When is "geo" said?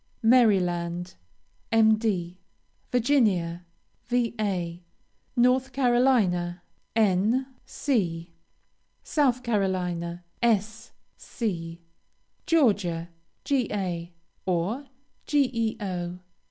15.27-16.17